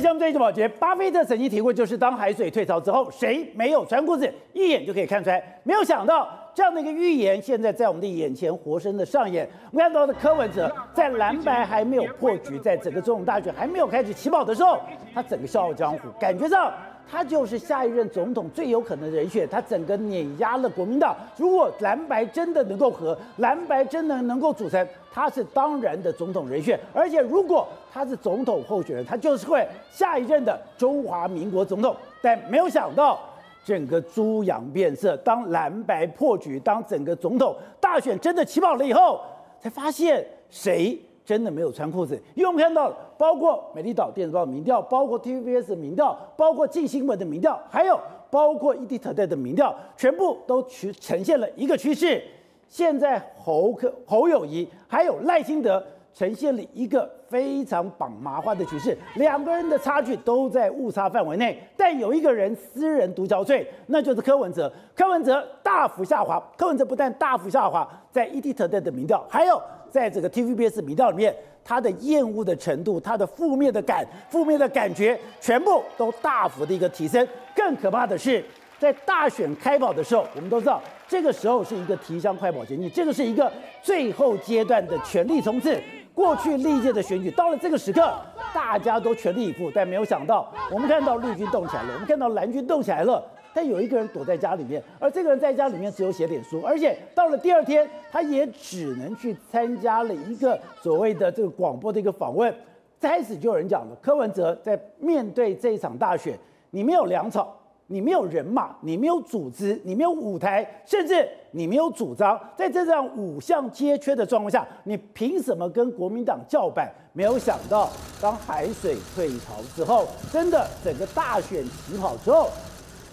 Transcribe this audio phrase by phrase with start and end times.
[0.00, 5.60] 像这一宝杰，巴菲特曾经提过，就是当海水退潮之后，谁没有穿裤子，一眼就可以看出来。
[5.62, 9.48] 没有想到这样的一个预言，现在在我们的眼前活生的上演。
[9.70, 14.80] 我们看到的柯文哲，在蓝白还没有破局，在整个总统大选还没有开始起跑的时候，
[15.14, 16.72] 他整个笑傲江湖，感觉上。
[17.08, 21.14] 他就是下一任总统最有可能的人选，他整个碾压了国民党。
[21.36, 26.78] 如果蓝白真的能够和，蓝白真的能够组成，他是当然的总统人选。
[26.94, 31.94] 而且如果他是总统候选人，他就是会下一任的中华民国总统。
[32.22, 33.18] 但没有想到，
[33.64, 39.20] 整个猪羊变色，当蓝白破局，当整个总统大选真的起跑了以后，
[39.60, 40.98] 才发现谁。
[41.24, 52.20] 真的没有穿裤子，因为我们看到，包括美丽岛电子报民调，包括 TVBS 的民调，包括镜新闻的民调，还有包括 ETtoday 的民调，全部都呈呈现了一个趋势。
[52.68, 55.82] 现在侯克侯友宜还有赖清德
[56.14, 64.72] 呈现了一个非常绑麻花的局势，两个人的差距都在误差范围内，但有一个人私人独憔悴，那就是柯文哲。
[64.96, 69.60] 柯文哲大幅下滑，柯文哲不但大幅下滑，在 ETtoday 的民调，还有。
[69.90, 77.26] 在这个 TVBS 民调里面，他的厌恶的程度，他的负面的感，负面的感觉，全部都大幅的一个提升。
[77.54, 78.42] 更可怕的是，
[78.78, 83.50] 在大选开跑的时候，我们都知道，这个时候是一个提枪快跑前进，这个是一个
[83.82, 85.78] 最后阶段的全力冲刺。
[86.12, 88.12] 过去历届的选举，到了这个时刻，
[88.52, 93.22] 大家都全力以赴，但没有想到，我们看到绿军动起来了，我们看到蓝军动起来了。
[93.54, 102.54] 但有一个人躲在家里面，而这个人在家里面只有写点书，而且到了第二天，他也只能去参加了一个所谓的这个广播的一个访问。
[103.00, 106.38] 开始就有人讲了，柯文哲在面对这一场大选，
[106.70, 116.92] 你没有粮草，你没有人马，你没有组织，你没有舞台，甚至你没有主张，在这样五项皆缺的状况下，你凭什么跟国民党叫板？
[117.14, 117.88] 没有想到，
[118.20, 122.50] 当海水退潮之后，真的整个大选起跑之后。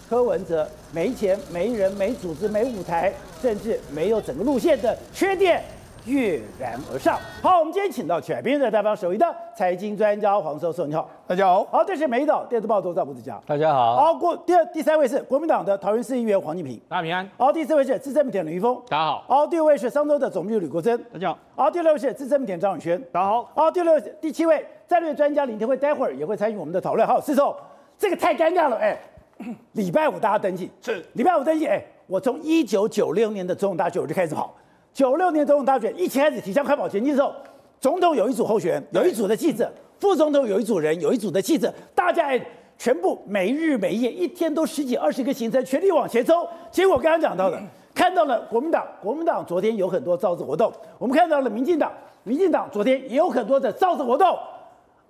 [0.08, 5.62] 柯文哲没钱、没人、没组织、没舞台，甚至没有整个路线的缺点
[6.06, 7.18] 跃然而上。
[7.42, 11.62] 好，我们今天请到全编的代表首位的财经专家黄教授，你好，大家好。
[11.64, 13.96] 好，这是美岛电子报总编吴子嘉，大家好。
[13.96, 17.28] 好，过第二、第三位是国民党的桃园市议员黄敬平，大家平安。
[17.36, 19.24] 好，第四位是资深媒体人林裕丰，大家好。
[19.28, 21.38] 好，第五位是商周的总编辑吕国珍，大家好。
[21.54, 23.46] 好，第六位是资深媒体人张永轩，大家好。
[23.54, 27.06] 好，第六位是第七位战略专家林天辉，待会儿也会参与我们的讨论。
[27.06, 27.54] 好，四手，
[27.98, 28.98] 这个太尴尬了，哎。
[29.72, 30.70] 礼拜五大家登记。
[30.80, 31.04] 是。
[31.14, 34.54] 礼拜五登记，哎，我从一九九六年的总统大选我就开始跑，
[34.92, 37.34] 九六年总统大选一起开始提倡快跑前进的时候，
[37.80, 42.40] 总统有一组候选人，有一组的记者，副总统有一组人，有一组的记者，大家哎
[42.76, 46.46] 全部没日没夜，一天都十几二十个行程，全力往前冲。
[46.70, 47.60] 结果刚刚讲到的，
[47.94, 51.92] 看到了国民党，国民党昨天有很多造势活动，我们看到了民进党，
[52.24, 54.36] 民进党昨天也有很多的造势活动，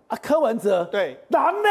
[0.06, 1.68] 啊，柯文哲对，狼呢，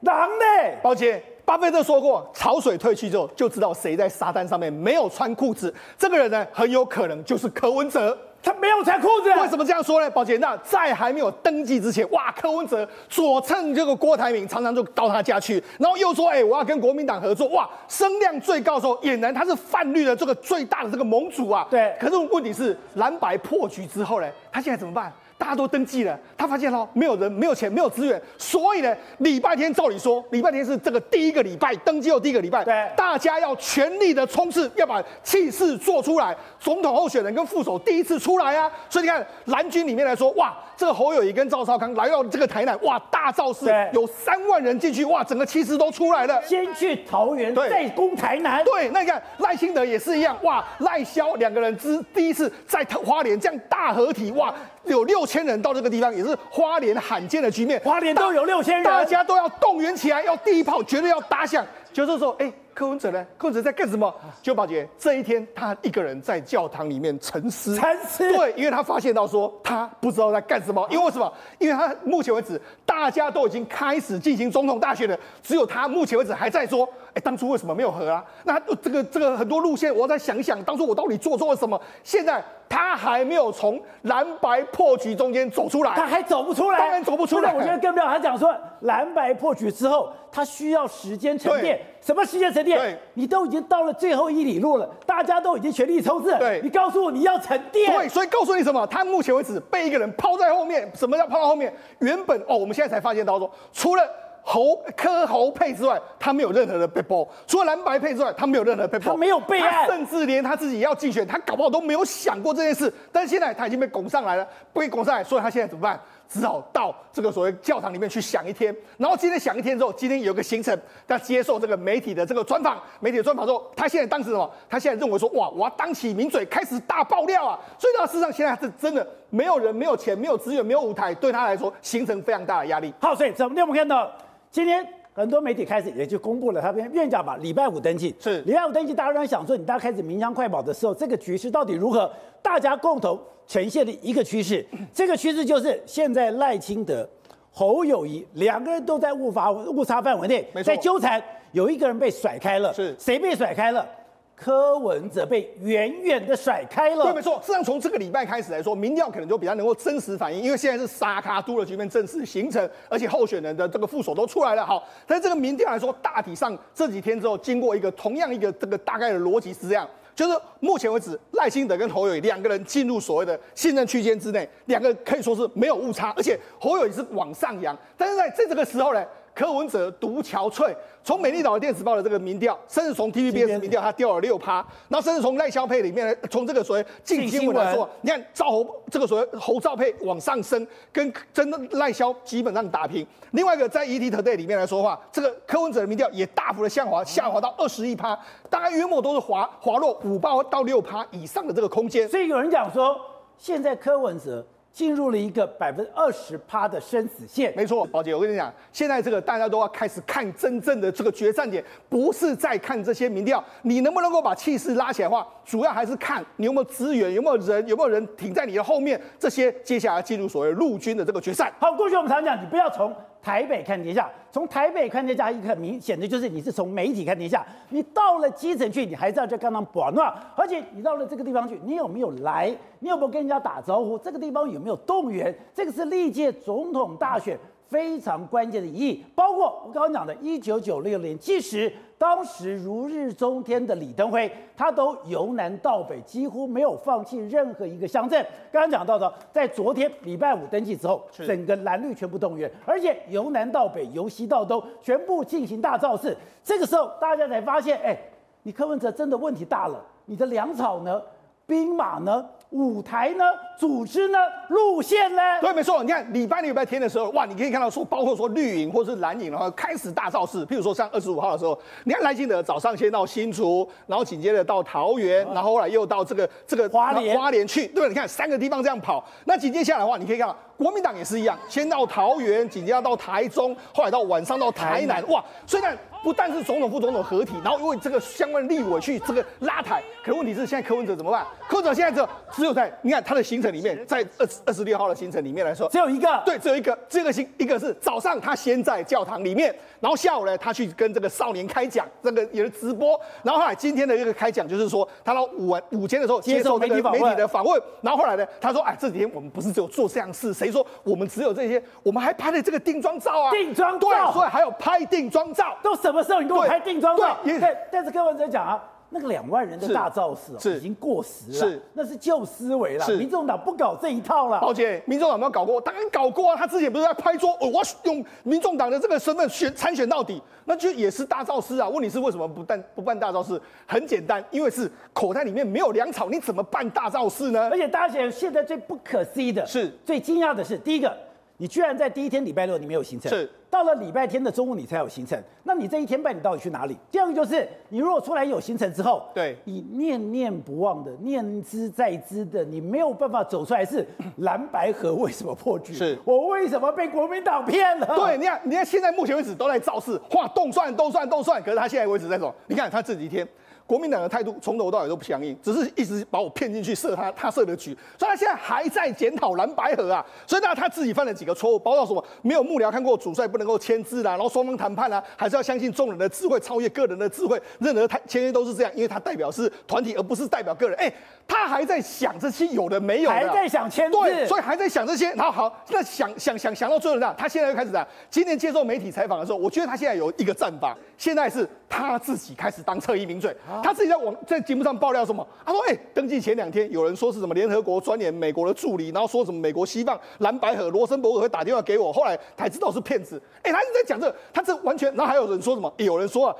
[0.00, 0.44] 狼呢，
[0.82, 1.22] 抱歉。
[1.48, 5.74] 巴菲特说过，潮水退去之后，就知道谁在沙滩上面没有穿裤子。
[5.96, 8.16] 这个人呢，很有可能就是柯文哲。
[8.42, 10.10] 他没有穿裤子，为什么这样说呢？
[10.10, 21.66] 宝杰，那在还没有登记之前，哇，柯文哲左蹭这个郭台铭，常常就到他家去，然后又说，哎，我要跟国民党合作，哇，声量最高的时候，俨然他是泛绿的这个最大的这个盟主啊。
[21.70, 21.96] 对。
[21.98, 25.10] 可是问题是，蓝白破局之后呢，他现在怎么办？
[25.38, 54.54] 大家都登记了，他发现喽，没有人，没有钱，没有资源，所以呢，礼拜天照理说，礼拜天是这个第一个礼拜登记后第一个礼拜，对，大家要全力的冲刺，要把气势做出来，总统候选人跟副手第一次出来啊，所以你看蓝军里面来说，哇，这个侯友谊跟赵少康来到这个台南，哇，大造势，有三万人进去，哇，整个气势都出来了，先去桃园，再攻台南，对，那你看赖清德也是一样，哇，赖萧两个人之第一次在花莲这样大合体，哇。
[54.84, 57.78] 有六千人到这个地方，也是花莲罕见的局面。
[57.80, 61.66] 花莲都有六千人，大家都要动员起来，要第一炮，绝对要打响。
[61.92, 62.50] 就是说，哎。
[62.78, 63.26] 柯文哲呢？
[63.36, 64.14] 柯文哲在干什么？
[64.40, 67.74] 九宝姐这一天，他一个人在教堂里面沉思。
[67.74, 68.32] 沉思。
[68.36, 70.86] 对，因为他发现到说，他不知道在干什么。
[70.88, 71.32] 因为什么？
[71.58, 78.24] 因为他目前为止，大家都已经开始进行总统大选了，只有他目前为止还在说，哎，当初为什么没有和啊？
[78.44, 81.80] 那这个这个很多路线，我要再想一想，当初我到底做错了什么？
[82.04, 87.52] 现在他还没有从蓝白破局中间走出来，他还走不出来，当然走不出来。
[87.52, 91.80] 我觉得更不要他讲说，蓝白破局之后，他需要时间沉淀。
[92.00, 92.98] 什么时间沉淀？
[93.14, 96.36] 你都已经到了最后一里路了，大家都已经全力冲刺。
[96.38, 97.94] 对，你告诉我你要沉淀。
[97.94, 98.86] 对，所以告诉你什么？
[98.86, 100.90] 他目前为止被一个人抛在后面。
[100.94, 101.72] 什么叫抛在后面？
[101.98, 104.02] 原本哦，我们现在才发现到说，除了
[104.42, 109.12] 侯柯侯配之外，他没有任何的被包；除了蓝白配之外，他没有任何被包。
[109.12, 112.90] 他没有备案，甚至连他自己要竞选，他搞不好都没有想过这件事。
[113.12, 116.00] 但是现在他已经被拱上来了，被拱上来，所以他现在怎么办？
[116.28, 118.74] 只好到这个所谓教堂里面去想一天。
[118.96, 124.50] 然后今天想一天之后，今天有个行程，他接受这个媒体的这个专访，媒体的专访之后，他现在当时什么？
[124.68, 127.58] 他现在认为说，哇，我要当起名嘴，开始大爆料啊！
[127.78, 132.92] 所以呢事实上现在是真的没有人、没有钱、没有资源、没有舞台，对他来说形成非常大的压力。
[133.00, 134.10] 好，所以怎么我们看到
[134.50, 134.86] 今天？
[135.14, 142.08] 很多媒体开始也就公布了，他们院长嘛，礼拜五登记，是礼拜五登记，大家都在想说，你大家开始鸣枪快跑的时候，这个局势到底如何？
[142.40, 147.08] 大家共同呈现的一个趋势，这个趋势就是现在赖清德、
[147.50, 151.20] 侯友谊两个人都在误发误差范围内，在纠缠，
[151.52, 153.88] 有一个人被甩开了，是谁被甩开了？
[154.36, 157.06] 柯文哲被远远的甩开了。
[157.06, 157.40] 对，没错。
[157.40, 164.64] 实际上，从这个礼拜开始来说，民调可能就比较能够真实反映，因为现在是沙卡都的局面正式形成，而且候选人的这个副手都出来了。
[164.64, 177.78] 好，但是这个民调来说，大体上这几天之后，经过一个同样一个这个大概的逻辑是这样，就是目前为止，赖清德跟侯友宜两个人进入所谓的信任区间之内，两个可以说是没有误差，而且侯友宜是往上扬。
[177.96, 179.06] 但是在在这个时候呢，
[179.38, 180.74] 柯文哲独憔悴。
[181.04, 184.56] 从美丽岛的电子报的这个民调，甚至从 TVBS 民调，他掉了六趴。
[184.88, 193.06] 然后甚至从赖萧配里面，从这个所谓近新闻来说，你看赵侯这个所谓侯赵配往上升，跟真的赖萧基本上打平。
[193.30, 198.18] 另外一个在 ETtoday 里面来说的话，这个柯文哲的民调也大幅的下滑，下滑到二十一趴，
[198.50, 202.08] 大概约莫都是滑滑落五趴到六趴以上的这个空间。
[202.08, 203.00] 所以有人讲说，
[203.38, 204.44] 现在柯文哲。
[204.72, 207.52] 进入了一个百分之二十趴的生死线。
[207.56, 219.00] 没错，宝姐，我跟你讲，现在这个大家都要开始看真正的这个决战点，不是在看这些民调，你能不能够把气势拉起来的话，主要还是看你有没有资源，有没有人，有没有人挺在你的后面。
[219.18, 221.52] 这些接下来进入所谓陆军的这个决战。
[221.58, 222.94] 好，过去我们常讲，你不要从。
[223.20, 227.44] 台北看天下，从台北看天下，一个很明显的就是你是从媒体看天下。
[227.70, 232.54] 你到了基层去，你还是要在刚刚保暖，而且你到了这个地方去，你有没有来？
[232.78, 233.98] 你有没有跟人家打招呼？
[233.98, 235.34] 这个地方有没有动员？
[235.52, 237.36] 这个是历届总统大选
[237.68, 239.04] 非常关键的意义。
[239.14, 241.72] 包括我刚刚讲的，一九九六年，即使。
[241.98, 248.24] 当时如日中天的李登辉，他都由南到北，几乎没有放弃任何一个乡镇。
[248.52, 256.16] 刚刚讲到的，在昨天礼拜五登记之后，整个蓝绿全部动员，而且由南到北，由西到东，全部进行大造势。
[256.44, 257.98] 这个时候，大家才发现，哎，
[258.44, 261.02] 你柯文哲真的问题大了，你的粮草呢？
[261.46, 262.24] 兵马呢？
[262.50, 263.24] 舞台呢？
[263.58, 264.18] 组织呢？
[264.48, 265.22] 路线呢？
[265.40, 265.82] 对，没错。
[265.82, 270.46] 你看礼拜六、礼拜天的时候，哇，你可以看到说，包括说绿营或是蓝营，然后开始大造势。
[270.46, 277.88] 譬如说像二十五号的时候，你看赖清德早上先到新竹，然后紧接着到桃园，然后后来又到这个这个花莲花莲去，对吧？
[277.88, 279.04] 你看三个地方这样跑。
[279.24, 285.22] 那紧接下来的话，你可以看到国民党也是一样，先到桃园，紧接着到台中，后来到晚上到台南，哇！
[285.46, 291.26] 虽然，不但是总统副总统合体，然后因为这个相关立委去这个拉台，可是问题是现在柯文哲怎么办？
[291.48, 311.60] 柯文哲现在只有只有在你看他的行程里面，在二二十六号的行程里面来说，只有一个，对，只有一个，这个行一个是早上他先在教堂里面，然后下午呢他去跟这个少年开讲，这个也是直播，然后后来今天的一个开讲就是说他到午晚午间的时候接受媒体媒体的访问，然后后来呢他说哎这几天我们不是只有做这样事，谁说我们只有这些？
[311.82, 317.16] 我们还拍了这个定妆照啊，定妆照，对，所以还有拍定妆照，都什么时候你给我拍定妆照？
[317.24, 318.62] 对，但但是跟文哲讲啊。
[318.90, 322.84] 那个两万人的大造势、哦、已经过时了，是那是旧思维了。
[322.86, 324.40] 是民众党不搞这一套了。
[324.40, 326.36] 宝姐，民众党没有搞过，当然搞过啊。
[326.36, 331.68] 他之前不是在拍桌，哦、我用民众党的这个身份选参选到底，那就也是大造势啊。
[331.68, 333.40] 问题是为什么不办不办大造势？
[333.66, 337.48] 很简单，因为是口袋里面没有粮草，你怎么办大造势呢？
[337.50, 340.96] 而且大家现现在最不可思议的是，最惊讶的是，第一个。
[341.40, 346.76] 你居然在第一天礼拜六你没有行程，是到了礼拜天的中午你才有行程，那你这一天半你到底去哪里？
[346.90, 353.86] 第二个就是你如果出来有行程之后，对，你念念不忘的、念之在之的，你没有办法走出来是
[354.18, 355.72] 蓝白河为什么破局？
[355.72, 357.86] 是我为什么被国民党骗了？
[357.96, 363.26] 对，你看，你看现在目前为止都在造势，画动算、动算、动算，可是他现在为止在走，你看他这几天。
[363.68, 370.02] 国民党的态度从头到尾都不相应，只是一直把我骗进去设他他设的局，所以他现在还在检讨蓝白合啊。
[370.26, 372.02] 所以呢，他自己犯了几个错误，包括什么？
[372.22, 377.38] 没有幕僚看过主帅不能够签字啦，然后双方谈判啊，还是要相信众人的智慧，超越个人的智慧。
[377.58, 380.78] 任何他签约都是这样，因为他代表是团体，而不是代表个人。
[380.78, 380.90] 哎，
[381.26, 385.10] 他还在想这些有的没有的，还在想签字，对，所以还在想这些。
[385.10, 393.36] 然后好，那想想想想到最后呢，他现在又开始讲，今天接受媒体采访的时候，我觉得他现在有一个战法，现在是他自己开始当侧翼名嘴。
[393.62, 395.26] 他自己在网在节目上爆料什么？
[395.44, 403.20] 他说：“哎、欸，登记前两天有人说是什么联合国专员、美国的助理，然后说什么美国希望蓝白和罗森伯格会打电话给我，后来才知道是骗子。
[403.42, 405.72] 哎、欸，他一直在讲这个，他这完全，然后还有人说什么？
[405.76, 406.36] 欸、有人说啊，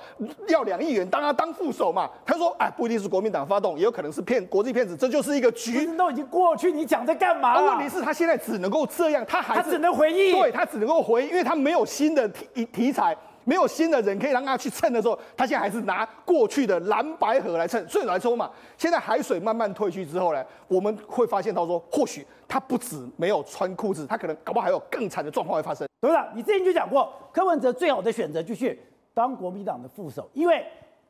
[0.48, 2.08] 要两亿元当他当副手嘛？
[2.24, 5.86] 他说：哎，不一定是国民党发动，也有可能是骗国际骗子，这就是一个局。
[5.96, 7.60] 都已经过去，你讲在干嘛、啊？
[7.60, 13.16] 问题是，他现在只能够这样，他还是他只能回应，对他只能够回应，因为他没有新的题题材。”
[13.48, 17.82] 没有新的人可以让他去蹭的时候，他现在还是拿过去的蓝白河来蹭。
[17.88, 25.88] 所以来说嘛，现在海水慢慢退去之后呢，我们会发现到说，或许他不止没有穿裤子，他可能搞不好还有更惨的状况会发生。
[26.02, 28.78] 董事长，你之前就讲过，柯文哲最好的选择就是
[29.14, 30.62] 当国民党的副手，因为。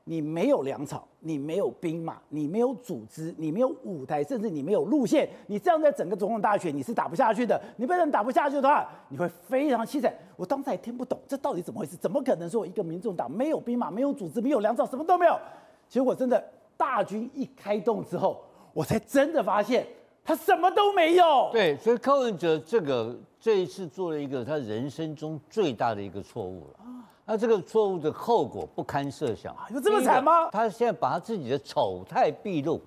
[0.09, 7.61] 你没有粮草，你没有兵马，你没有组织，你没有舞台，甚至你没有路线，你这样在整个总统大选你是打不下去的。
[7.77, 10.11] 你被人打不下去的话，你会非常凄惨。
[10.35, 11.95] 我当时还听不懂这到底怎么回事？
[11.97, 15.39] 怎么可能说一个民众党没有兵马、没有组织、没有粮草，什么都没有？
[15.91, 16.43] 结果真的
[16.79, 19.87] 大军一开动之后，我才真的发现
[20.25, 21.51] 他什么都没有。
[21.53, 26.81] 对，所以柯文哲这个这一次做了一个他人生中最大的一个错误了。
[27.31, 30.49] 那这个错误的后果不堪设想，有这么惨吗？
[30.51, 32.81] 他现在把他自己的丑态毕露，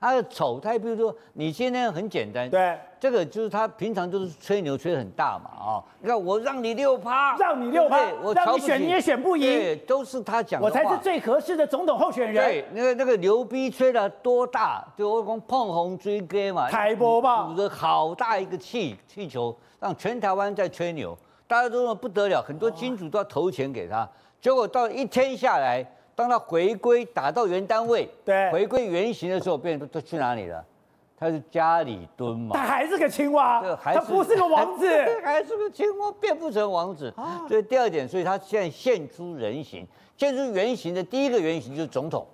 [0.00, 12.44] 他的丑态毕露说，你现在很简单，对，这个就是他平常就是吹牛吹得很大嘛，啊，你看我让你六趴，让你六趴，我让你选你也选不赢，对，都是他讲的话，我才是最合适的总统候选人。
[12.44, 21.16] 对，那个那个牛逼吹得多大，就我讲碰红追歌嘛，开播吧，鼓着好大一个气气球，让全台湾在吹牛。
[21.46, 24.08] 大家都说不得了，很多金主都要投钱给他，
[24.40, 25.84] 结果到一天下来，
[26.14, 30.64] 当他回归打到原单位，对，回归原形的时候，别人都都去哪里了？
[31.16, 34.86] 他是家里蹲嘛，他还是个青蛙，他不是个王子，
[35.22, 37.12] 还是个青蛙，变不成王子。
[37.48, 39.86] 所以第二点，所以他现在现出人形，
[40.16, 42.26] 现出原形的第一个原型就是总统，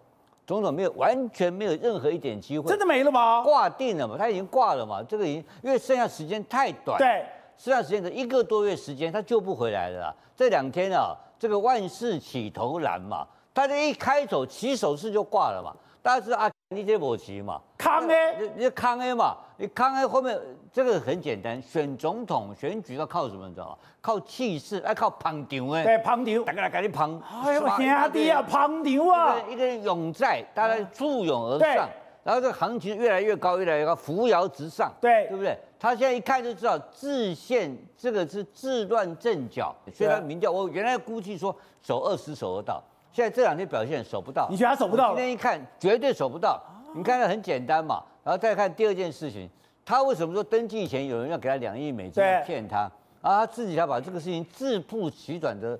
[0.46, 3.42] 总统没有完全没有任何一点机会，真的没了吗？
[3.42, 7.24] 挂定了嘛，他已经挂了嘛，这个已经因为剩下时间太短，对。
[7.62, 10.14] 这段时间的一个多月时间，他救不回来了啦。
[10.34, 15.70] 这两天啊，这个万事起头难嘛，他这一开走起手式就挂了嘛。
[16.00, 20.40] 大家知道啊，你这没棋嘛，康 A，你你康 A 嘛，你康 A 后面
[20.72, 23.46] 这个很简单，选总统选举要靠什么？
[23.46, 23.76] 你知道吗？
[24.00, 25.84] 靠气势，要靠捧场哎。
[25.84, 27.22] 对，捧场，大家来给你捧。
[27.44, 27.76] 哎呦，兄
[28.10, 29.36] 弟啊，捧场啊！
[29.50, 31.86] 一个勇在，大家簇拥而上。
[32.22, 35.56] 然后这个行情越来越高，越来越高，扶摇直上，对，对不对？
[35.78, 44.46] 他现在一看就知道自陷这个是自乱阵脚，所以他民调，我原来估计说守二十守得到，现在这两天表现守不到。
[44.50, 45.14] 你觉得他守不到？
[45.14, 46.62] 今天一看绝对守不到。
[46.94, 49.48] 你看的很简单嘛，然后再看第二件事情，
[49.82, 52.80] 他为什么说登记前有人要给他两亿美金骗他，
[53.22, 55.78] 然后他自己要把这个事情自曝其短的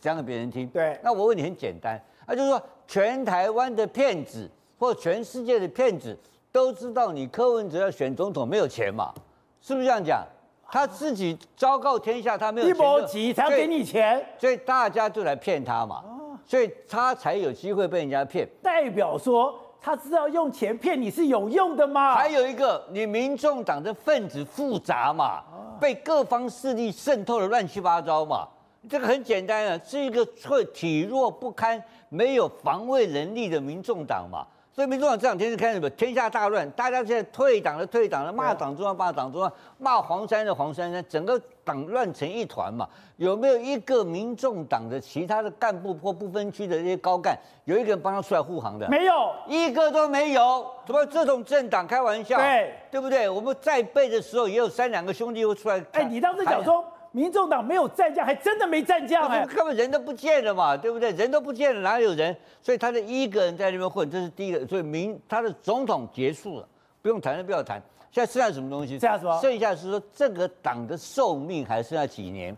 [0.00, 0.66] 讲给别人听。
[0.68, 4.50] 对，那我问你很简单，那就是说全台湾的骗子。
[4.78, 6.16] 或全世界的骗子
[6.52, 9.12] 都知道你柯文哲要选总统没有钱嘛？
[9.60, 10.24] 是不是这样讲？
[10.68, 16.02] 他自己昭告天下，他没有钱，一波急才要给你钱，所以大家就来骗他嘛，
[16.44, 18.48] 所以他才有机会被人家骗。
[18.62, 22.16] 代表说他知道用钱骗你是有用的吗？
[22.16, 25.42] 还有一个，你民众党的分子复杂嘛，
[25.80, 28.48] 被各方势力渗透的乱七八糟嘛。
[28.88, 34.44] 这个很简单啊，是一个会体弱不堪、没有防卫能力的民众党嘛。
[34.76, 42.86] 所以民众党这两天就开始天下大乱，大家现在退党的退党的，骂党中央骂党中央，骂黄山的黄珊珊，整个党乱成一团嘛。
[43.16, 48.86] 有没有一个民众党的其他的干部或不分区的这些高干，有一个人帮他出来护航的？
[48.90, 50.66] 没有，一个都没有。
[50.84, 52.36] 怎么这种政党开玩笑？
[52.36, 53.30] 对，对不对？
[53.30, 55.82] 我们在背的时候也有三两个兄弟会出来。
[55.92, 56.84] 哎，你当时讲说。
[57.16, 61.10] 民众党没有战将，还真的没战将哎，根本人都不见了嘛，对不对？
[61.12, 62.36] 人都不见了，哪有人？
[62.60, 64.66] 所以他的一个人在那边混，这是第一个。
[64.66, 66.68] 所以民他的总统结束了，
[67.00, 67.82] 不用谈了，不要谈。
[68.10, 68.98] 现在剩下什么东西？
[68.98, 69.40] 剩下什么？
[69.40, 72.54] 剩下是说这个党的寿命还剩下几年？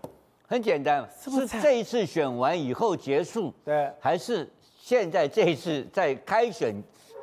[0.48, 3.54] 很简单，是不是这一次选完以后结束？
[3.64, 6.74] 对，还是现在这一次在开选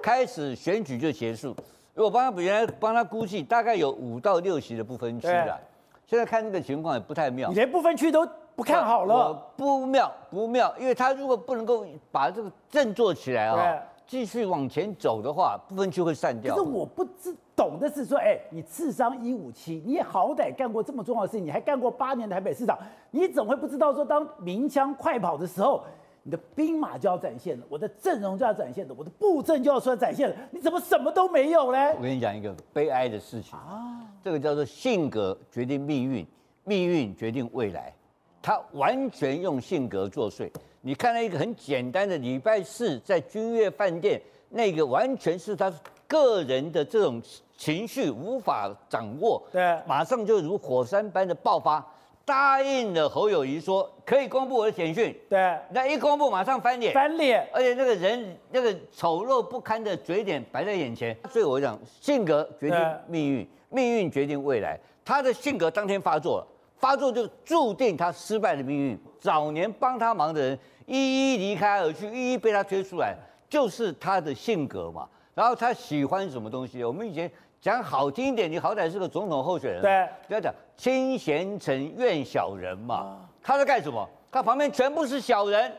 [0.02, 1.54] 开始选举就结束？
[1.96, 5.60] 我帮他原来帮他估计，大概有五到六席的不分区了。
[6.08, 16.56] 现在看这个情况也不太妙，你连不分区都不看好了，不妙不妙，因为他如果不能够把这个振作起来啊，继续往前走的话，不分区会散掉。
[16.56, 22.78] 可是我不知懂的是说，哎，你智商一五七，你也好歹干过这么重要的事情，你还干过八年台北市长，
[23.10, 25.84] 你怎么会不知道说，当鸣枪快跑的时候，
[26.28, 31.94] 你的兵马就要展现了，我的阵容就要展现了，我的布阵就要出来展现了，你怎么什么都没有呢？
[31.98, 34.02] 我跟你讲一个悲哀的事情啊。
[34.24, 36.26] 这个叫做性格决定命运，
[36.64, 37.94] 命运决定未来。
[38.42, 40.50] 他完全用性格作祟。
[40.82, 45.72] 你看到一个很简单的礼拜四在君悦饭店，那个完全是他
[46.08, 47.22] 个人的这种
[47.56, 51.86] 情绪无法掌握，对，马上就如火山般的爆发，
[52.26, 70.60] 答应了侯友谊说可以公布我的简讯，对，那一公布马上翻脸，翻脸，而且那个人那个丑陋不堪的嘴脸摆在眼前，所以我讲性格决定命运，命运决定未来，他的性格当天发作了，发作就注定他失败的命运，早年帮他忙的人。
[70.88, 73.16] 一一离开而去，一一被他追出来，
[73.50, 75.10] 就是他的性格嘛。
[75.34, 76.84] 然后他喜欢什么东西？
[76.84, 77.30] 我们以前
[77.62, 83.18] 讲好听一点，你好歹是个总统候选人，对，不要讲亲贤臣，怨小人嘛。
[83.42, 84.08] 他在干什么？
[84.32, 85.72] 他旁边全部是小人。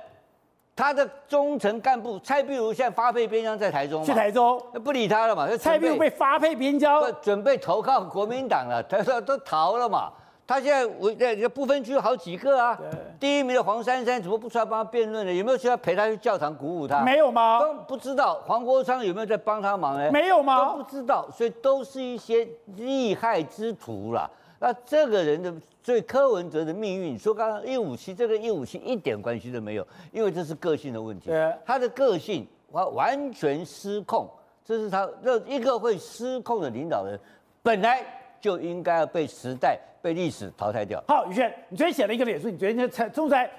[0.74, 5.48] 他的中层干部蔡壁如现在发配边疆在台中，去台中，不理他了嘛。
[5.56, 10.12] 蔡壁如被发配边疆，准备投靠国民党了，他说都逃了嘛。
[10.46, 12.78] 他现在我在不分区有好几个啊，
[13.18, 15.32] 第一名的黄珊珊怎么不出来帮他辩论呢？
[15.32, 17.02] 有没有需要陪他去教堂鼓舞他？
[17.02, 17.58] 没有吗？
[17.58, 18.40] 都不知道。
[18.46, 20.10] 黄国昌有没有在帮他忙呢？
[20.12, 20.70] 没有吗？
[20.70, 24.30] 都不知道，所以都是一些利害之徒啦。
[24.58, 31.30] 那这个人的，所以柯文哲的命运，你说刚刚一五七这个一五七一点关系都没有，因为这是个性的问题。
[31.64, 34.30] 他的个性完完全失控，
[34.64, 37.18] 这是他这一个会失控的领导人，
[37.62, 38.02] 本来
[38.40, 39.78] 就应该要被时代。
[40.02, 41.02] 被历史淘汰掉。
[41.08, 43.50] 好，宇轩，你昨天写了一个脸书，你昨天才中才，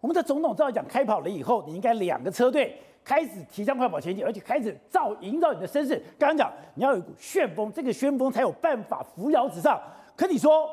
[0.00, 6.00] 我们的总统照讲开跑了以后，你应该两个车队开始提倡快跑前进，而且开始造营造你的声势。
[6.16, 9.80] 刚刚讲你要有一股旋风，这个旋风才有办法扶摇直上。
[10.14, 10.70] 可你说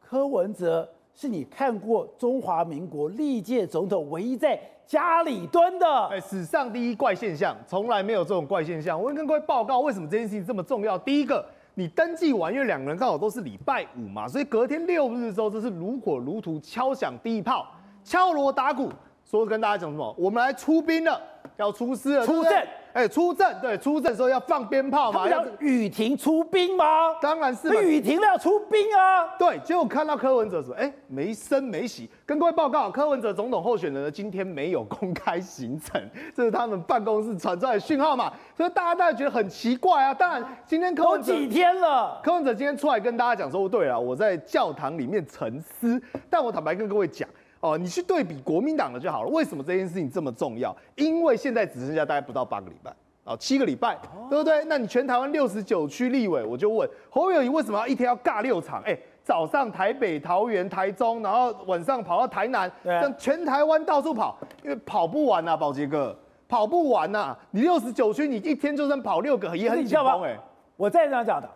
[0.00, 8.96] 柯文哲是你看过中华民国历届总统唯一在家里蹲的，哎，史上第一怪现象，从来没有这种怪现象。
[8.96, 10.96] 我会跟各位报告，为什么这件事情这么重要？
[10.96, 11.44] 第一个。
[11.74, 17.66] 你登记完，因为两个人刚好都是礼拜五嘛，所以隔天六日之后，这是如火如荼敲响第一炮，
[18.04, 18.90] 敲锣打鼓，
[19.24, 20.14] 说跟大家讲什么？
[20.18, 21.20] 我们来出兵了，
[21.56, 22.66] 要出师了，出阵。
[22.92, 25.28] 哎，出阵，对，出阵的时候要放鞭炮嘛？
[25.28, 26.84] 要雨停出兵吗？
[27.20, 27.68] 当然是。
[27.84, 29.28] 雨停了要出兵啊？
[29.38, 32.10] 对，结果看到柯文哲说，哎，没声没息。
[32.26, 36.00] 跟各位报告，柯文哲总统候选人呢，今天没有公开行程，
[36.34, 38.32] 这是他们办公室传出来的讯号嘛？
[38.56, 40.12] 所以大家当然觉得很奇怪啊。
[40.12, 46.00] 当然，今天柯文哲都几天了，柯文哲今天出来跟大家讲说，对了，我在教堂里面沉思。
[46.28, 47.28] 但我坦白跟各位讲。
[47.60, 49.28] 哦，你去对比国民党的就好了。
[49.28, 50.74] 为什么这件事情这么重要？
[50.96, 52.90] 因为现在只剩下大概不到八个礼拜，
[53.24, 53.98] 哦，七个礼拜，
[54.30, 54.64] 对不对？
[54.64, 58.82] 那你全台湾六十九区立委，我就问侯友宜为什么要一天要尬六场？
[58.86, 66.16] 哎，早上台北、桃园、台中，然后晚上跑到台南，让全台湾到处跑，因为跑不完呐，宝杰哥，
[66.48, 67.36] 跑不完呐。
[67.50, 70.38] 你六十九区，你一天就算跑六个，也很紧绷哎。
[70.78, 71.48] 我再这样讲的。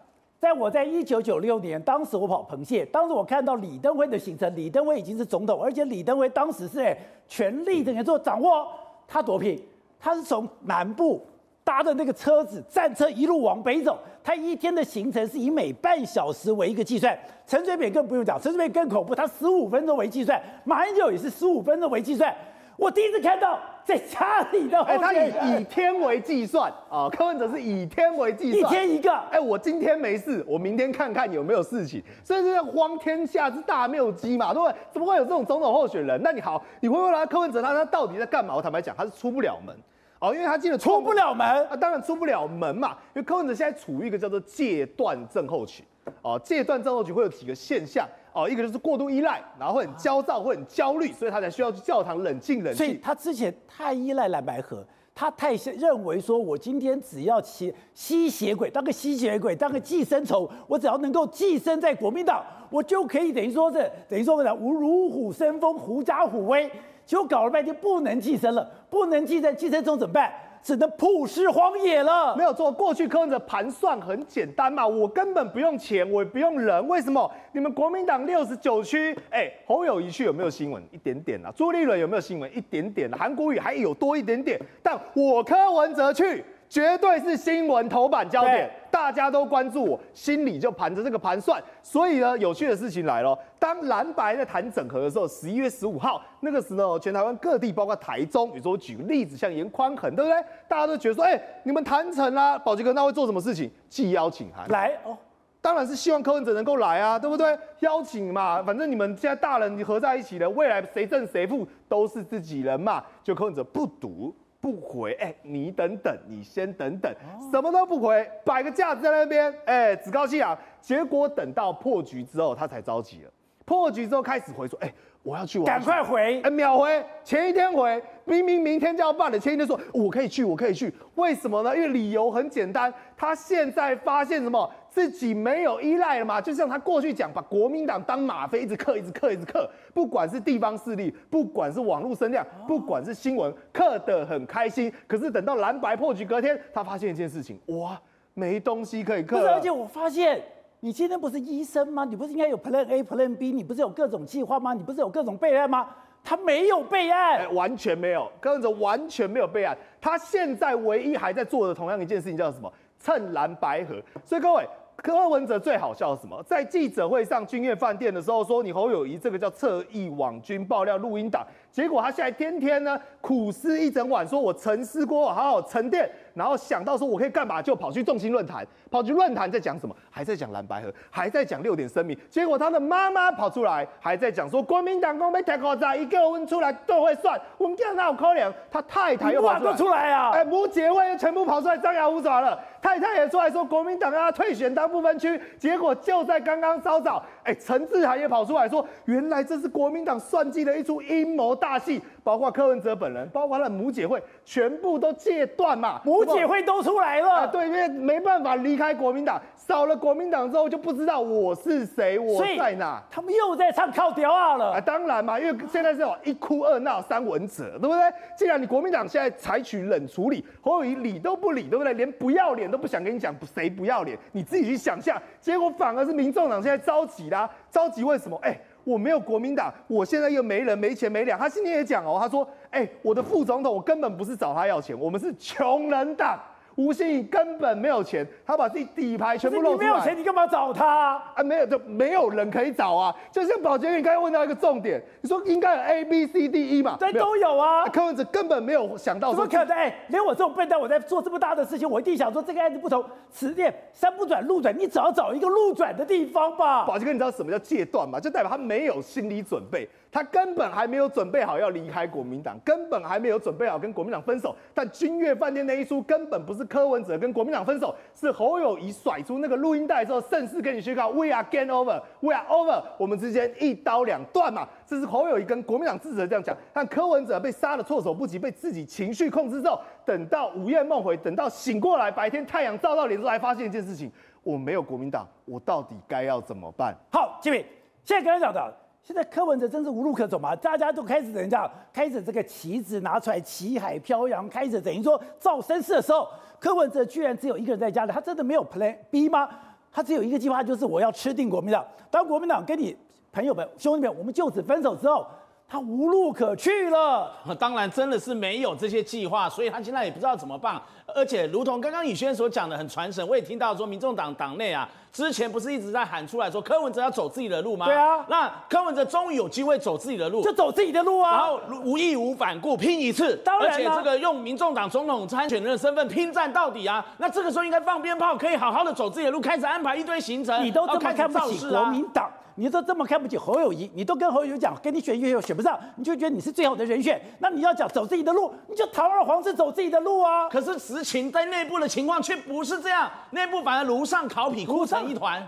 [0.44, 6.94] 在我在一九九六年，当时我跑螃蟹，当时我看到李登辉的行程，李登辉已经是总统，而且李登辉当时是哎
[7.26, 8.68] 全力的做掌握，
[9.08, 9.58] 他多拼，
[9.98, 11.26] 他是从南部
[11.64, 22.30] 搭的那个车子战车一路往北走，他一天的行程是以每半小时为一个计算，陈水扁更不用讲，陈水扁更恐怖，他十五分钟为计算，马英九也是十五分钟为计算。
[22.76, 34.76] 我第一次看到在家里的，哎，他以以天为计算啊，柯文哲是以天为计算，一天一个，哎，我今天没事，我明天看看有没有事情，所以这叫荒天下之大谬机嘛，对不对？
[34.90, 36.20] 怎么会有这种总统候选人？
[36.22, 38.56] 那你好，你会问他柯文哲他他到底在干嘛？
[38.56, 39.76] 我坦白讲，他是出不了门，
[40.18, 45.84] 哦，因为他进了出不了门啊，当然出不了门嘛，因为柯文哲现在处于一个叫做戒断症候群，
[46.22, 48.04] 哦，戒断症候群会有几个现象。
[48.34, 52.76] 哦，一个就是过度依赖，然后会很焦躁，会很焦虑，所以他才需要去教堂冷静冷静。
[52.76, 66.68] 所以他之前太依赖蓝白合，他太认为说，我今天只要吸吸血鬼，当个吸血鬼，当个寄生虫，我只要能够寄生在国民党，我就可以等于说是等于说什么如如虎生风，狐假虎威。
[67.06, 70.32] 结果搞了半天不能寄生了，不能寄生，寄生虫怎么办？
[70.64, 72.34] 只能曝尸荒野了。
[72.34, 77.30] 没有错，过去柯文哲盘算很简单嘛，我根本不用钱，我也不用人，为什么？
[77.52, 80.82] 你们国民党六十九区，哎，侯友宜去有没有新闻？
[80.90, 81.52] 一点点啦。
[81.54, 82.50] 朱立伦有没有新闻？
[82.56, 83.16] 一点点啊。
[83.20, 86.42] 韩国瑜还有多一点点，但我柯文哲去。
[86.74, 91.62] 绝对是新闻头版焦点，大家都关注我，心里就盘着这个盘算。
[91.84, 93.38] 所以呢，有趣的事情来了。
[93.60, 100.36] 当蓝白在谈整合的时候，十一月十五号那个时候，全台湾各地，包括台中，比如说我举个例子，像颜宽恒，对不对？
[100.66, 103.70] 大家都觉得说，哎、欸，你们谈成啦，宝杰哥那会做什么事情？
[103.88, 105.16] 寄邀请函来哦，
[105.60, 107.56] 当然是希望柯文哲能够来啊，对不对？
[107.78, 113.04] 邀请嘛，反正你们现在大人合在一起的，未来谁胜谁负都是自己人嘛。
[113.22, 114.34] 就柯文哲不读。
[114.64, 117.14] 不回，哎、欸，你等等，你先等等，
[117.52, 120.58] 什么都不回，摆个架子在那边，哎、欸，趾高气扬。
[120.80, 123.30] 结果等到破局之后，他才着急了。
[123.66, 131.74] 破局之后开始回说，哎、欸，我要去，我赶快回，哎，秒回，前一天回，明明明天就要办了，前一天说我可以去，我可以去，为什么呢？
[131.74, 144.92] 因为理由很简单，他现在发现什么，自己没有依赖了嘛，就像他过去讲，把国民党当吗啡，一直嗑，一直嗑，一直嗑，不管是地方势力，不管是网络声量，不管是新闻，嗑得很开心。
[145.06, 147.98] 可是等到蓝白破局隔天，他发现一件事情，哇，
[148.34, 149.48] 没东西可以嗑。
[149.48, 150.42] 而且我发现。
[150.84, 152.04] 你今天不是医生吗？
[152.04, 153.50] 你不是应该有 Plan A、Plan B？
[153.52, 154.74] 你不是有各种计划吗？
[154.74, 155.88] 你不是有各种备案吗？
[156.22, 159.74] 他没有备案，欸，完全没有，柯文哲完全没有备案。
[159.98, 162.70] 他现在唯一还在做的同样一件事情叫什么？
[162.98, 163.94] 蹭蓝白合。
[164.26, 166.42] 所以各位，柯文哲最好笑是什么？
[166.42, 176.10] 在记者会上君悦饭店的时候说，你侯友宜这个叫侧翼网军爆料录音档，结果他现在天天呢苦思一整晚，说我沉思过，好好沉淀。
[176.34, 179.94] 然后想到说我可以干嘛，就跑去重心论坛，跑去论坛在讲什么？
[180.10, 182.18] 还在讲蓝白河，还在讲六点声明。
[182.28, 187.40] 结果他的妈妈跑出来，还在讲说国民党公被太夸张，一个问出来都会算。
[187.56, 190.30] 我们哪有可怜，他太太又跑出来，出來啊！
[190.32, 192.58] 哎，母姐会又全部跑出来张牙舞爪了。
[192.82, 195.40] 太太也出来说国民党要退选当不分区。
[195.58, 202.02] 结果就在刚刚稍早，哎，陈志涵也跑出来说，原来这是国民党算计的一出阴谋大戏。
[202.24, 206.00] 包括柯文哲本人，包括他的母姐会，全部都戒断嘛。
[206.04, 207.30] 母姐会都出来了。
[207.30, 213.02] 啊，对，因为没办法离开国民党，少了国民党之后就不知道我是谁，我在哪。
[213.10, 214.72] 他们又在唱靠调啊了。
[214.72, 218.00] 啊，当然嘛，因为现在是有一哭二闹三文哲，对不对？
[218.38, 221.92] 既然你国民党现在采取冷处理，侯友宜理都不理，对不对？
[221.92, 225.20] 连不要脸都不想跟你讲谁不要脸，你自己去想象。
[225.42, 228.38] 结果反而是民众党现在着急啦，着急为什么？
[228.42, 228.58] 哎。
[228.84, 231.38] 我没有国民党，我现在又没人、没钱、没粮。
[231.38, 236.38] 他今天也讲哦，他说：“哎、我的副总统，我根本不是找他要钱，我们是穷人党。”
[236.76, 239.86] 吴欣盈根本没有钱，他把自己底牌全部露出来。
[239.86, 241.22] 你没有钱，你干嘛找他？
[241.34, 243.14] 啊，没有就没有人可以找啊。
[243.30, 246.96] 就像保洁员刚才问到一个重点，你说应该有 A B C D E 嘛？
[246.98, 247.86] 对，都有啊。
[247.86, 249.30] 柯文哲根本没有想到。
[249.30, 249.76] 怎么可能？
[249.76, 256.84] 哎，连我这种笨蛋，我在做这么大的事情，我一定想说这个案子不同，此地山不转路转，你只要找一个路转的地方吧。
[256.84, 258.18] 保洁哥，你知道什么叫戒断吗？
[258.18, 259.88] 就代表他没有心理准备。
[260.14, 264.54] 他根本还没有准备好要离开国民党，根本还没有准备好跟国民党分手。
[264.72, 274.68] 但君悦饭店那一出根本不是柯文哲跟国民党分手，是侯友宜甩出那个录音带之后，正式跟你宣告 We are game over, We are over，我们之间一刀两断嘛。
[274.86, 276.56] 这是侯友宜跟国民党支持者这样讲。
[276.72, 284.12] 但柯文哲被杀的措手不及，被自己情绪控制之后，等到午夜梦回，等到醒过来，白天太阳照到脸之后，才发现一件事情：
[284.44, 286.96] 我没有国民党，我到底该要怎么办？
[287.10, 287.66] 好，吉米，
[288.04, 288.83] 现在刚才讲的。
[289.04, 290.56] 现在柯文哲真是无路可走嘛？
[290.56, 296.26] 大家都开始等于这样，开始这个旗子拿出来，旗海飘扬，开始等于说造声势的时候，
[296.58, 299.46] 柯文哲居然只有一个人在家里，他真的没有 Plan B 吗？
[299.92, 301.84] 他只有一个计划，就是我要吃定国民党。
[302.10, 302.96] 当国民党跟你
[303.30, 305.26] 朋友们、兄弟们，我们就此分手之后。
[305.68, 310.80] 他无路可去了， 当然真的是没有这些计划，所以他现在也不知道怎么办。
[311.14, 317.86] 而且，如同刚刚宇轩所讲的很传神，我也听到说，民众党党内啊，之前不是一直在喊出来说柯文哲要走自己的路吗？
[317.86, 330.64] 对啊，那柯文哲终于有机会走自己的路，就走自己的路啊，然后无义无反顾拼一次，当然，而且这个用民众党总统参选人的身份拼战到底啊，那这个时候应该放鞭炮，可以好好的走自己的路，开始安排一堆行程。
[330.64, 332.30] 你都这么看不起国民党。
[332.56, 337.20] 你都这么看不起侯友谊，你都跟侯友宜讲，跟你选又选不上，你就觉得你是最好的人选。
[337.40, 340.48] 那你要讲走自己的路，你就堂而皇之走自己的路啊。
[340.48, 345.44] 可是实情在内部的情况却不是这样，内部反而炉上烤皮，哭成一团，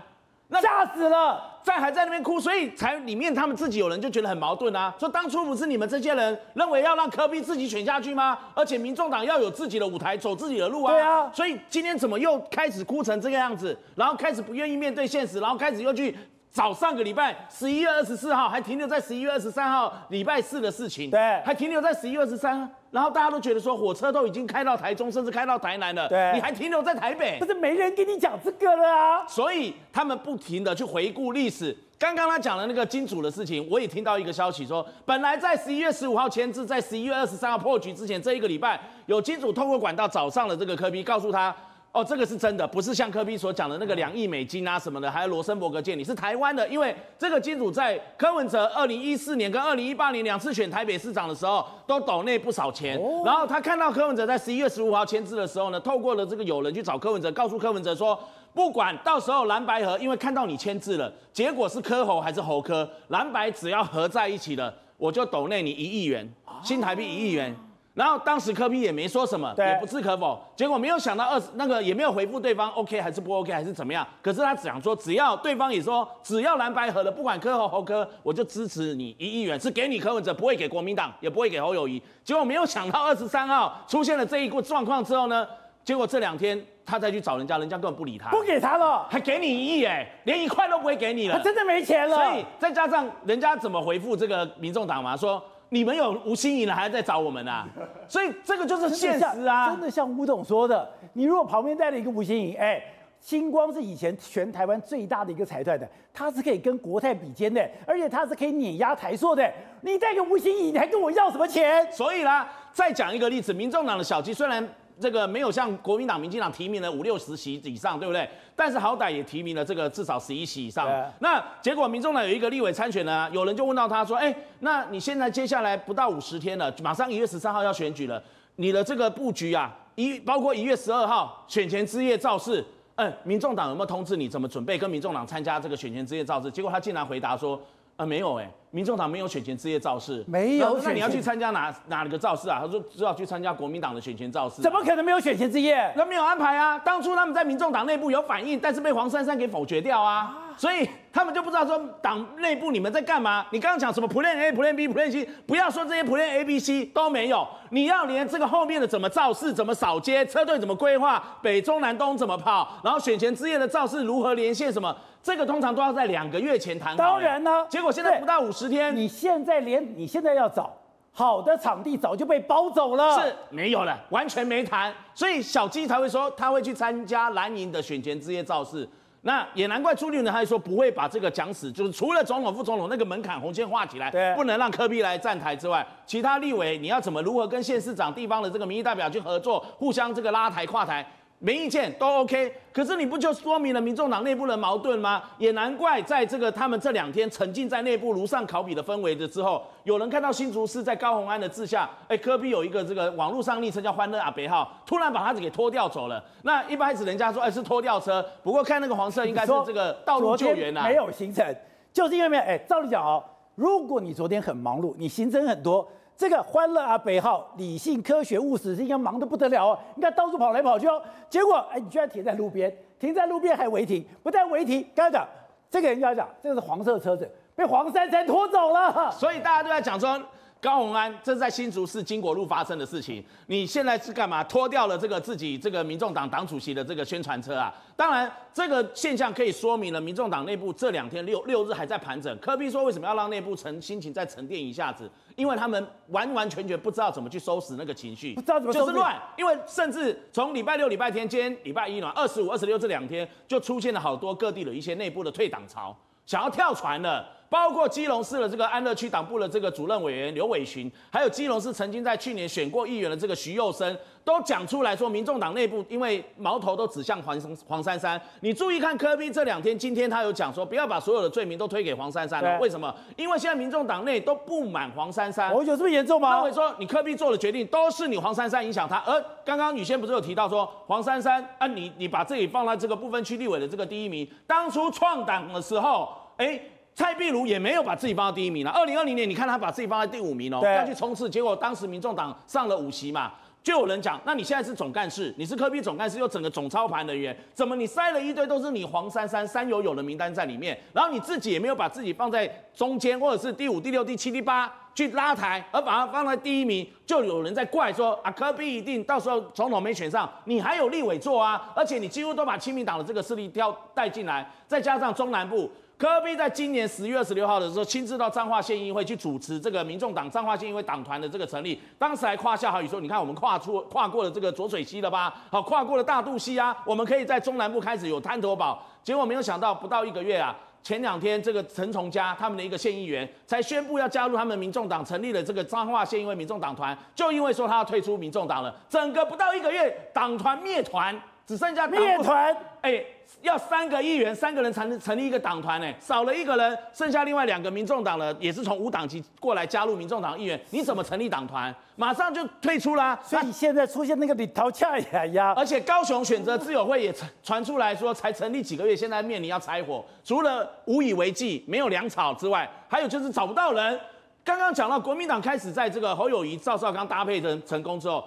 [0.49, 8.37] 那吓死了，在还在那边哭，所以才里面他们自己有人就觉得很矛盾啊，说当初不是你们这些人认为要让科比自己选下去吗？
[8.53, 10.91] 而且民众党要有自己的舞台，走自己的路啊。
[10.91, 16.13] 对啊，所以今天怎么又开始哭成这个样子，然后开始不愿意面对现实，然后开始又去。
[16.57, 29.27] 早上个礼拜十一月二十四号还停留在十一月二十三号礼拜四的事情，对，还停留在十一月二十三，然后大家都觉得说火车都已经开到台中，甚至开到台南了，对，你还停留在台北，不是没人跟你讲这个了啊？
[29.27, 31.77] 所以他们不停的去回顾历史。
[31.99, 41.55] 刚刚他讲的那个金主的事情，我也听到一个消息说，本来在十一月十五号签字，在十一月二十三号破局之前这一个礼拜，有金主透过管道找上了这个柯比告诉他。
[41.93, 53.01] 哦，这个是真的，不是像柯比所讲的那个两亿美金啊什么的，还有罗森伯格建你是台湾的，因为这个金主在柯文哲二零一四年跟二零一八年两次选台北市长的时候，都抖内不少钱。
[53.25, 58.19] 然后他看到柯文哲在十一月十五号签字的时候呢，透过了这个友人去找柯文哲，告诉柯文哲说，
[58.53, 66.31] 不管到时候蓝白合，因为看到你签字了，结果是柯侯还是侯柯，蓝白只要合在一起了，我就抖内你一亿元，
[66.63, 67.55] 新台币一亿元。
[67.97, 70.39] 然后当时柯 P 也没说什么，也不置可否。
[70.55, 74.05] 结果没有想到二十那个也没有回复对方 OK 还是不 OK 还是怎么样。
[74.21, 81.99] 可是他只想说，只要对方也说，只要蓝白合了，不管柯和侯柯，我就支持你一亿元，是给你柯文哲，不会给国民党，也不会给侯友谊。
[82.23, 85.47] 结果没有想到二十三号出现了这一个状况之后呢，
[85.83, 92.15] 结果这两天他再去找人家，人家根本不理他，不给他了，还给你一亿哎，连一块都不会给你了，他真的没钱了。
[92.15, 95.43] 所以再加上人家怎么回复这个民众党嘛，说。
[95.69, 97.67] 你们有吴欣怡了，还在找我们啊？
[98.07, 99.69] 所以这个就是现实啊！
[99.69, 102.81] 真的像吴董说的，你如果旁边带了一个吴欣怡，哎，
[103.19, 109.51] 星光是以前全台湾最大的一个财团的，它是可以跟国泰比肩的，而且它是可以碾压台塑的。
[109.81, 111.91] 你带个吴欣怡，你还跟我要什么钱？
[111.91, 114.67] 所以啦，再讲一个例子，民众党的小鸡虽然。
[114.99, 118.27] 这个没有像国民党、民进党提名了五六十席以上，对不对？
[118.55, 120.87] 但是好歹也提名了这个至少十一席以上。
[121.19, 128.21] 那结果民众党有一个立委参选呢，有人就问到他说：“哎，那你现在接下来不到五十天了，马上一月十三号要选举了，
[128.55, 137.61] 你的这个布局啊，一包括一月十二号选前之夜造势，嗯，民众党有没有通知你怎么准备跟民众党参加这个选前之夜造势？”结果他竟然回答说
[137.97, 140.77] ：“啊，没有哎。”民众党没有选前之夜造势，没有。
[140.83, 142.59] 那你要去参加哪哪个造势啊？
[142.61, 144.61] 他说只好去参加国民党的选前造势。
[144.61, 145.91] 怎么可能没有选前之夜？
[145.95, 146.77] 那没有安排啊！
[146.79, 150.37] 当初他们在民众党内部有反应，但是被黄珊珊给否决掉啊。
[150.57, 153.45] 所以他们就不知道说党内部你们在干嘛。
[153.51, 166.97] 你刚刚讲什么 Plan A、Plan B、Plan C，不要说这些 Plan A、B、C 都没有，你要连这个后面的怎么造势、怎么扫街、车队怎么规划、北中南东怎么跑，然后选前之夜的造势如何连线什么，这个通常都要在两个月前谈好。
[166.97, 170.75] 当然呢，结果现在不到五十天，你现在连你现在要找
[171.11, 178.87] 好的场地早就被包走了，是没有了，完全没谈，所以小鸡才会说他会去参加蓝营的选前之夜造势。
[179.27, 191.05] 那也难怪朱立伦还说不会把这个讲死，就是除了总统、副总统那个门槛红线画起来，对，不能让科比来站台之外，其他立委你要怎么如何跟县市长、地方的这个民意代表去合作，互相这个拉台跨台。
[191.39, 195.21] 没意见都 OK，可是你不就说明了民众党内部的矛盾吗？
[195.37, 206.23] 也难怪在这个他们这两天沉浸在内部如上考比的氛围的之后，有人看到新竹市在高虹安的治下，哎，科比有一个这个网络上昵称叫“欢乐阿北号”，突然把他给拖掉走了。
[206.41, 210.83] 那一开始人家说哎是拖吊车，不过看那个黄色应该是这个道路救援啊。
[210.87, 211.55] 没有行程，
[211.93, 213.23] 就是因为没有哎，照理讲哦，
[213.53, 215.87] 如果你昨天很忙碌，你行程很多。
[216.17, 219.79] 这个欢乐阿北号理性、科学、务实，应该忙得不得了哦。
[219.95, 225.27] 你看到处跑来跑去哦，结果哎，你居然停在路边，停在路边还违停，不但违停，刚才讲
[225.69, 230.19] 这个人要讲，这个是黄色车子被黄珊珊拖走了，所以大家都在讲说。
[230.59, 233.23] 高鸿安，这是在新竹市金国路发生的事情。
[233.45, 234.43] 你现在是干嘛？
[234.43, 237.73] 脱掉了这个自己这个民众党党主席的这个宣传车啊？
[237.95, 242.35] 当然，这个现象可以说明了民众党内部这两天六六日还在盘整。
[242.39, 245.09] 柯比说为什么要让内部沉心情再沉淀一下子？
[245.35, 249.15] 因为他们完完全全不知道怎么去收拾那个情绪，不知道怎么就是乱。
[249.37, 257.36] 因为甚至从礼拜六、礼拜天，今天礼拜一呢，二十五、二十六这两天就出现了好多各地的一些内部的退党潮，想要跳船了。
[257.49, 268.21] 包括基隆市的这个安乐区党部的这个主任委员刘伟群，还有基隆市曾经在去年选过议员的这个徐佑生，都讲出来说，民众党内部因为矛头都指向黄黄珊珊。
[268.41, 272.59] 你注意看柯宾这两天，今天他有讲说，不要把所有的罪名都推给黄珊珊了。
[272.59, 272.93] 为什么？
[273.15, 275.53] 因为现在民众党内都不满黄珊珊。
[275.53, 276.35] 我有这么严重吗？
[276.35, 278.97] 他会说，你柯宾做的决定都是你黄珊珊影响他。
[279.05, 286.59] 而刚刚宇轩不是有提到说，黄珊珊啊，你你把自己放在这个不分区立委的这个第一名，当初创党的时候，哎。
[286.97, 288.71] 蔡壁如也没有把自己放到第一名了。
[288.71, 315.69] 二零二零年，你看他把自己放在第五名哦，要去冲刺，结果当时民众党上了五席嘛，就有人讲，那你现在是总干事，你是科比总干事，又整个总操盘人员，怎么你塞了一堆都是你黄珊珊、三友友的名单在里面，然后你自己也没有把自己放在中间，或者是第五、第六、第七、第八去拉抬，而把它放在第一名，就有人在怪说啊，科比一定到时候总统没选上，你还有立委做啊，而且你几乎都把亲民党的这个势力调带进来，再加上中南部。
[315.97, 325.33] 柯 P 在今年十月二十六号的时候，亲自到彰化县议会去主持这个民众党彰化县议会党团的这个成立，当时还夸下好语说：“你看，我们跨出跨过了这个浊水溪了吧？
[325.49, 341.19] 好，跨过了大肚溪啊，我们可以在中南部开始有滩头堡。”结果没有想到，不到一个月啊，前两天这个陈崇嘉他们的一个县议员才宣布要加入他们民众党，成立了这个彰化县议会民众党团，就因为说他要退出民众党了，整个不到一个月，党团灭团。
[341.47, 343.01] 只剩下灭团，哎，
[343.41, 351.73] 要三个议员，三个人才能成立一个党团，哎，少了一个人，剩下另外两个民众党的，也是从无党籍过来加入民众党议员，你怎么成立党团？
[351.95, 353.17] 马上就退出啦。
[353.23, 363.97] 所以现在出现那个李桃恰呀呀，而且高雄选择自由会也传传出来说，才成立几个月，现在面临要拆伙，除了无以为继、没有粮草之外，还有就是找不到人。
[364.43, 368.23] 刚刚讲到国民党开始在这个侯友谊、赵少康搭配成成功之后，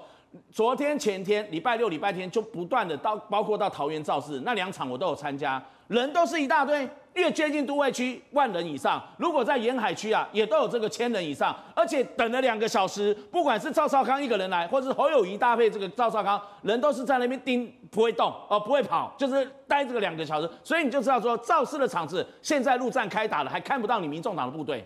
[0.53, 6.89] 昨天、前天、礼拜六、礼拜天就不断的到，包括到桃园造势那两场我都有参加，人都是一大堆。
[7.15, 11.55] 越接近都会区，万人以上；如果在沿海区啊，也都有这个千人以上。
[11.75, 20.49] 而且等了两个小时，不管是赵少康一个人来，或是侯友宜搭配这个赵少康，人都是在那边盯，不会动哦，不会跑，就是待这个两个小时。
[20.63, 24.85] 所以你就知道说，造势的场子现在陆战开打了，还看不到你民众党的部队。